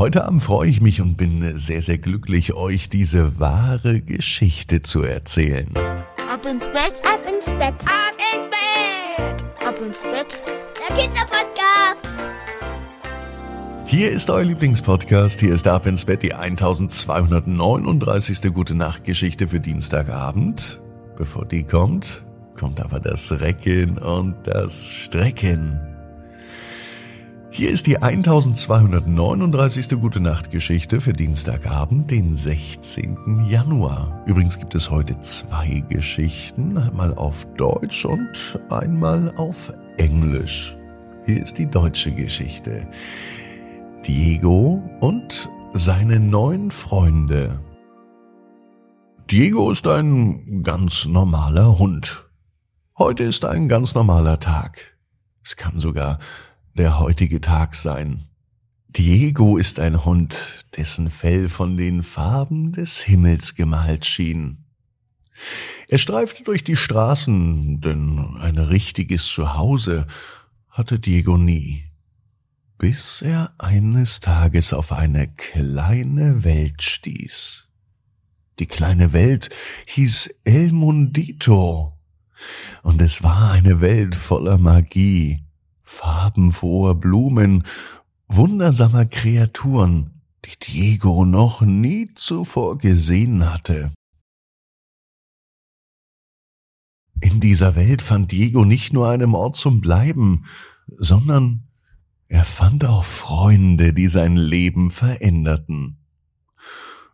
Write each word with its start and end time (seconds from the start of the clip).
Heute 0.00 0.24
Abend 0.24 0.42
freue 0.42 0.68
ich 0.70 0.80
mich 0.80 1.02
und 1.02 1.18
bin 1.18 1.58
sehr, 1.58 1.82
sehr 1.82 1.98
glücklich, 1.98 2.54
euch 2.54 2.88
diese 2.88 3.38
wahre 3.38 4.00
Geschichte 4.00 4.80
zu 4.80 5.02
erzählen. 5.02 5.68
Ab 5.76 6.46
ins 6.46 6.66
Bett, 6.68 7.02
ab 7.04 7.20
ins 7.28 7.50
Bett, 7.50 7.74
ab 7.84 8.14
ins 8.34 8.48
Bett, 8.48 9.44
ab 9.62 9.74
ins 9.86 10.00
Bett. 10.00 10.40
Der 10.88 10.96
Kinderpodcast. 10.96 12.08
Hier 13.84 14.10
ist 14.10 14.30
euer 14.30 14.44
Lieblingspodcast. 14.44 15.38
Hier 15.38 15.52
ist 15.52 15.68
Ab 15.68 15.86
ins 15.86 16.06
Bett 16.06 16.22
die 16.22 16.32
1239. 16.32 18.54
Gute 18.54 18.74
Nacht 18.74 19.04
Geschichte 19.04 19.48
für 19.48 19.60
Dienstagabend. 19.60 20.80
Bevor 21.18 21.44
die 21.44 21.64
kommt, 21.64 22.24
kommt 22.58 22.80
aber 22.80 23.00
das 23.00 23.32
Recken 23.32 23.98
und 23.98 24.46
das 24.46 24.90
Strecken. 24.90 25.89
Hier 27.52 27.70
ist 27.70 27.88
die 27.88 28.00
1239. 28.00 30.00
Gute 30.00 30.20
Nacht 30.20 30.52
Geschichte 30.52 31.00
für 31.00 31.12
Dienstagabend, 31.12 32.08
den 32.08 32.36
16. 32.36 33.48
Januar. 33.48 34.22
Übrigens 34.24 34.56
gibt 34.56 34.76
es 34.76 34.88
heute 34.88 35.18
zwei 35.20 35.82
Geschichten, 35.88 36.78
einmal 36.78 37.12
auf 37.14 37.52
Deutsch 37.56 38.04
und 38.04 38.60
einmal 38.70 39.34
auf 39.36 39.72
Englisch. 39.96 40.76
Hier 41.26 41.42
ist 41.42 41.58
die 41.58 41.68
deutsche 41.68 42.12
Geschichte. 42.12 42.86
Diego 44.06 44.80
und 45.00 45.50
seine 45.72 46.20
neun 46.20 46.70
Freunde. 46.70 47.58
Diego 49.28 49.72
ist 49.72 49.88
ein 49.88 50.62
ganz 50.62 51.04
normaler 51.04 51.80
Hund. 51.80 52.30
Heute 52.96 53.24
ist 53.24 53.44
ein 53.44 53.68
ganz 53.68 53.96
normaler 53.96 54.38
Tag. 54.38 54.96
Es 55.42 55.56
kann 55.56 55.80
sogar 55.80 56.20
der 56.74 56.98
heutige 56.98 57.40
Tag 57.40 57.74
sein. 57.74 58.24
Diego 58.88 59.56
ist 59.56 59.78
ein 59.78 60.04
Hund, 60.04 60.64
dessen 60.76 61.10
Fell 61.10 61.48
von 61.48 61.76
den 61.76 62.02
Farben 62.02 62.72
des 62.72 63.00
Himmels 63.00 63.54
gemalt 63.54 64.04
schien. 64.04 64.64
Er 65.88 65.98
streifte 65.98 66.42
durch 66.42 66.64
die 66.64 66.76
Straßen, 66.76 67.80
denn 67.80 68.18
ein 68.40 68.58
richtiges 68.58 69.26
Zuhause 69.26 70.06
hatte 70.68 70.98
Diego 70.98 71.36
nie, 71.36 71.84
bis 72.78 73.22
er 73.22 73.52
eines 73.58 74.20
Tages 74.20 74.72
auf 74.72 74.92
eine 74.92 75.28
kleine 75.28 76.44
Welt 76.44 76.82
stieß. 76.82 77.68
Die 78.58 78.66
kleine 78.66 79.12
Welt 79.12 79.50
hieß 79.86 80.34
El 80.44 80.72
Mundito, 80.72 81.96
und 82.82 83.00
es 83.02 83.22
war 83.22 83.52
eine 83.52 83.80
Welt 83.80 84.14
voller 84.14 84.58
Magie, 84.58 85.44
farbenfroher 85.90 86.94
Blumen, 86.94 87.64
wundersamer 88.28 89.06
Kreaturen, 89.06 90.22
die 90.44 90.56
Diego 90.58 91.24
noch 91.24 91.62
nie 91.62 92.14
zuvor 92.14 92.78
gesehen 92.78 93.50
hatte. 93.50 93.92
In 97.20 97.40
dieser 97.40 97.74
Welt 97.74 98.02
fand 98.02 98.30
Diego 98.30 98.64
nicht 98.64 98.92
nur 98.92 99.08
einen 99.08 99.34
Ort 99.34 99.56
zum 99.56 99.80
Bleiben, 99.80 100.46
sondern 100.86 101.68
er 102.28 102.44
fand 102.44 102.84
auch 102.86 103.04
Freunde, 103.04 103.92
die 103.92 104.08
sein 104.08 104.36
Leben 104.36 104.90
veränderten. 104.90 105.98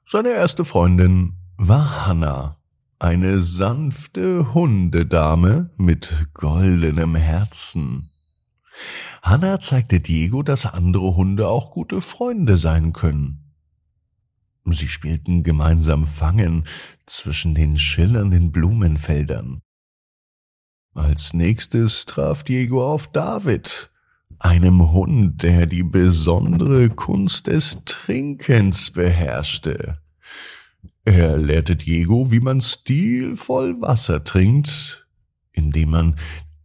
Seine 0.07 0.29
erste 0.29 0.67
Freundin 0.67 1.33
war 1.57 2.07
Hannah, 2.07 2.59
eine 2.99 3.41
sanfte 3.41 4.53
Hundedame 4.53 5.71
mit 5.79 6.29
goldenem 6.35 7.17
Herzen. 7.17 8.11
Hanna 9.23 9.61
zeigte 9.61 10.01
Diego, 10.01 10.43
dass 10.43 10.67
andere 10.67 11.17
Hunde 11.17 11.49
auch 11.49 11.71
gute 11.71 12.01
Freunde 12.01 12.57
sein 12.57 12.93
können. 12.93 13.47
Sie 14.65 14.89
spielten 14.89 15.43
gemeinsam 15.43 16.07
Fangen 16.07 16.65
zwischen 17.07 17.55
den 17.55 17.79
schillernden 17.79 18.51
Blumenfeldern. 18.51 19.63
Als 20.95 21.35
nächstes 21.35 22.07
traf 22.07 22.43
Diego 22.43 22.85
auf 22.91 23.07
David, 23.09 23.91
einem 24.39 24.93
Hund, 24.93 25.43
der 25.43 25.67
die 25.67 25.83
besondere 25.83 26.91
Kunst 26.91 27.47
des 27.47 27.85
Trinkens 27.85 28.91
beherrschte. 28.91 29.99
Er 31.05 31.37
lehrte 31.37 31.77
Diego, 31.77 32.31
wie 32.31 32.41
man 32.41 32.61
stilvoll 32.61 33.81
Wasser 33.81 34.25
trinkt, 34.25 35.07
indem 35.53 35.91
man 35.91 36.17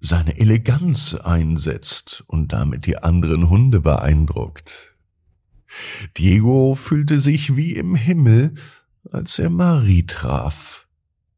seine 0.02 0.40
Eleganz 0.40 1.14
einsetzt 1.14 2.24
und 2.28 2.52
damit 2.52 2.88
die 2.88 2.98
anderen 2.98 3.50
Hunde 3.50 3.80
beeindruckt. 3.80 4.96
Diego 6.18 6.74
fühlte 6.74 7.20
sich 7.20 7.56
wie 7.56 7.76
im 7.76 7.96
Himmel, 7.96 8.56
als 9.10 9.40
er 9.40 9.52
Marie 9.52 10.06
traf, 10.06 10.88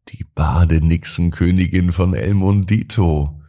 die 0.09 0.25
Badenixenkönigin 0.33 1.91
von 1.91 2.13
El 2.13 2.33
Mondito. 2.33 3.39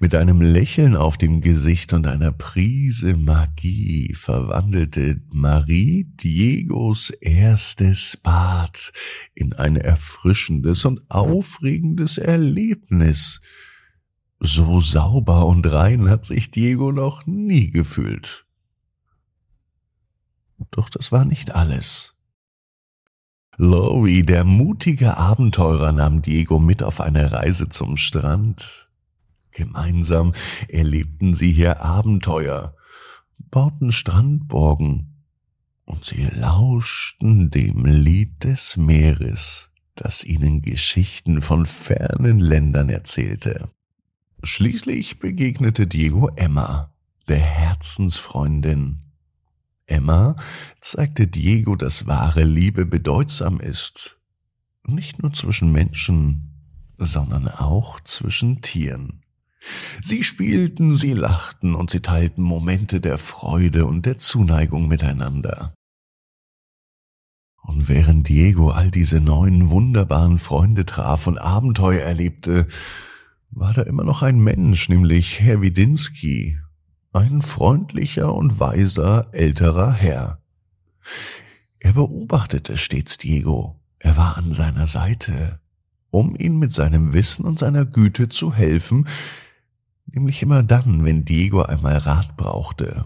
Mit 0.00 0.14
einem 0.14 0.40
Lächeln 0.40 0.96
auf 0.96 1.16
dem 1.18 1.40
Gesicht 1.40 1.92
und 1.92 2.06
einer 2.06 2.32
Prise 2.32 3.16
Magie 3.16 4.12
verwandelte 4.14 5.22
Marie 5.30 6.04
Diegos 6.04 7.10
erstes 7.10 8.16
Bad 8.16 8.92
in 9.34 9.52
ein 9.52 9.76
erfrischendes 9.76 10.84
und 10.84 11.02
aufregendes 11.10 12.18
Erlebnis, 12.18 13.40
so 14.44 14.80
sauber 14.80 15.46
und 15.46 15.66
rein 15.66 16.08
hat 16.08 16.24
sich 16.24 16.50
Diego 16.50 16.92
noch 16.92 17.26
nie 17.26 17.70
gefühlt. 17.70 18.46
Doch 20.70 20.88
das 20.88 21.12
war 21.12 21.24
nicht 21.24 21.54
alles. 21.54 22.16
Lori, 23.56 24.22
der 24.22 24.44
mutige 24.44 25.16
Abenteurer, 25.16 25.92
nahm 25.92 26.22
Diego 26.22 26.58
mit 26.58 26.82
auf 26.82 27.00
eine 27.00 27.32
Reise 27.32 27.68
zum 27.68 27.96
Strand. 27.96 28.90
Gemeinsam 29.52 30.32
erlebten 30.68 31.34
sie 31.34 31.52
hier 31.52 31.80
Abenteuer, 31.80 32.74
bauten 33.50 33.92
Strandborgen 33.92 35.24
und 35.84 36.04
sie 36.04 36.24
lauschten 36.24 37.50
dem 37.50 37.86
Lied 37.86 38.42
des 38.42 38.76
Meeres, 38.76 39.70
das 39.94 40.24
ihnen 40.24 40.60
Geschichten 40.60 41.40
von 41.40 41.66
fernen 41.66 42.40
Ländern 42.40 42.88
erzählte. 42.88 43.70
Schließlich 44.46 45.20
begegnete 45.20 45.86
Diego 45.86 46.28
Emma, 46.36 46.92
der 47.28 47.38
Herzensfreundin. 47.38 49.00
Emma 49.86 50.36
zeigte 50.82 51.26
Diego, 51.26 51.76
dass 51.76 52.06
wahre 52.06 52.44
Liebe 52.44 52.84
bedeutsam 52.84 53.58
ist, 53.58 54.20
nicht 54.86 55.22
nur 55.22 55.32
zwischen 55.32 55.72
Menschen, 55.72 56.92
sondern 56.98 57.48
auch 57.48 58.00
zwischen 58.00 58.60
Tieren. 58.60 59.22
Sie 60.02 60.22
spielten, 60.22 60.94
sie 60.94 61.14
lachten 61.14 61.74
und 61.74 61.90
sie 61.90 62.00
teilten 62.00 62.42
Momente 62.42 63.00
der 63.00 63.16
Freude 63.16 63.86
und 63.86 64.04
der 64.04 64.18
Zuneigung 64.18 64.88
miteinander. 64.88 65.72
Und 67.62 67.88
während 67.88 68.28
Diego 68.28 68.72
all 68.72 68.90
diese 68.90 69.22
neuen 69.22 69.70
wunderbaren 69.70 70.36
Freunde 70.36 70.84
traf 70.84 71.26
und 71.26 71.38
Abenteuer 71.38 72.02
erlebte, 72.02 72.68
war 73.56 73.72
da 73.72 73.82
immer 73.82 74.04
noch 74.04 74.22
ein 74.22 74.40
Mensch, 74.40 74.88
nämlich 74.88 75.40
Herr 75.40 75.60
Widinski, 75.60 76.58
ein 77.12 77.40
freundlicher 77.40 78.34
und 78.34 78.58
weiser 78.58 79.28
älterer 79.32 79.92
Herr. 79.92 80.42
Er 81.78 81.92
beobachtete 81.92 82.76
stets 82.76 83.18
Diego, 83.18 83.80
er 83.98 84.16
war 84.16 84.36
an 84.36 84.52
seiner 84.52 84.86
Seite, 84.86 85.60
um 86.10 86.34
ihm 86.34 86.58
mit 86.58 86.72
seinem 86.72 87.12
Wissen 87.12 87.44
und 87.44 87.58
seiner 87.58 87.84
Güte 87.84 88.28
zu 88.28 88.52
helfen, 88.52 89.06
nämlich 90.06 90.42
immer 90.42 90.62
dann, 90.62 91.04
wenn 91.04 91.24
Diego 91.24 91.62
einmal 91.62 91.98
Rat 91.98 92.36
brauchte. 92.36 93.04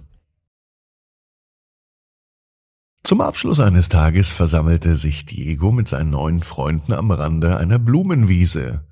Zum 3.04 3.20
Abschluss 3.20 3.60
eines 3.60 3.88
Tages 3.88 4.32
versammelte 4.32 4.96
sich 4.96 5.24
Diego 5.24 5.72
mit 5.72 5.88
seinen 5.88 6.10
neuen 6.10 6.42
Freunden 6.42 6.92
am 6.92 7.10
Rande 7.10 7.56
einer 7.56 7.78
Blumenwiese. 7.78 8.87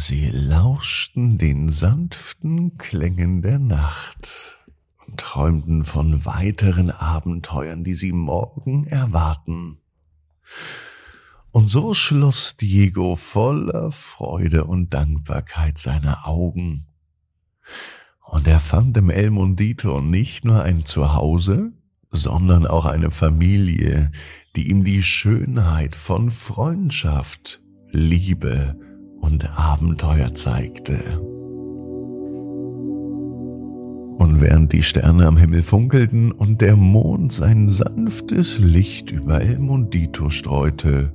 Sie 0.00 0.30
lauschten 0.30 1.38
den 1.38 1.70
sanften 1.70 2.78
Klängen 2.78 3.42
der 3.42 3.58
Nacht 3.58 4.64
und 5.04 5.18
träumten 5.18 5.84
von 5.84 6.24
weiteren 6.24 6.92
Abenteuern, 6.92 7.82
die 7.82 7.94
sie 7.94 8.12
morgen 8.12 8.86
erwarten. 8.86 9.78
Und 11.50 11.66
so 11.66 11.94
schloss 11.94 12.56
Diego 12.56 13.16
voller 13.16 13.90
Freude 13.90 14.66
und 14.66 14.94
Dankbarkeit 14.94 15.78
seine 15.78 16.26
Augen. 16.26 16.86
Und 18.22 18.46
er 18.46 18.60
fand 18.60 18.96
im 18.96 19.10
El 19.10 19.30
Mondito 19.30 20.00
nicht 20.00 20.44
nur 20.44 20.62
ein 20.62 20.84
Zuhause, 20.84 21.72
sondern 22.10 22.68
auch 22.68 22.84
eine 22.84 23.10
Familie, 23.10 24.12
die 24.54 24.70
ihm 24.70 24.84
die 24.84 25.02
Schönheit 25.02 25.96
von 25.96 26.30
Freundschaft, 26.30 27.60
Liebe 27.90 28.78
und 29.20 29.58
Abenteuer 29.58 30.34
zeigte. 30.34 30.98
Und 34.18 34.40
während 34.40 34.72
die 34.72 34.82
Sterne 34.82 35.26
am 35.26 35.36
Himmel 35.36 35.62
funkelten 35.62 36.32
und 36.32 36.60
der 36.60 36.76
Mond 36.76 37.32
sein 37.32 37.68
sanftes 37.68 38.58
Licht 38.58 39.12
über 39.12 39.40
El 39.40 39.60
Mondito 39.60 40.28
streute, 40.28 41.12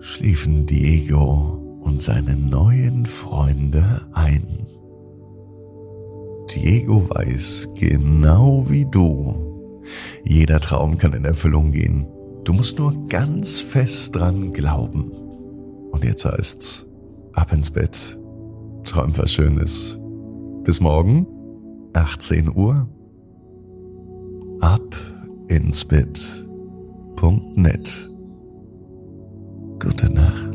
schliefen 0.00 0.66
Diego 0.66 1.78
und 1.80 2.02
seine 2.02 2.36
neuen 2.36 3.06
Freunde 3.06 3.84
ein. 4.14 4.66
Diego 6.54 7.08
weiß, 7.10 7.68
genau 7.74 8.68
wie 8.68 8.86
du, 8.90 9.80
jeder 10.24 10.60
Traum 10.60 10.98
kann 10.98 11.12
in 11.12 11.24
Erfüllung 11.24 11.72
gehen. 11.72 12.06
Du 12.44 12.52
musst 12.52 12.78
nur 12.78 13.08
ganz 13.08 13.60
fest 13.60 14.16
dran 14.16 14.52
glauben. 14.52 15.12
Und 15.92 16.04
jetzt 16.04 16.24
heißt's, 16.24 16.86
ab 17.34 17.52
ins 17.52 17.70
Bett, 17.70 18.18
träum 18.84 19.16
was 19.16 19.32
Schönes. 19.32 19.98
Bis 20.64 20.80
morgen, 20.80 21.26
18 21.92 22.54
Uhr, 22.54 22.88
ab 24.60 24.96
ins 25.48 25.84
Bett.net. 25.84 26.40
Gute 29.78 30.12
Nacht. 30.12 30.51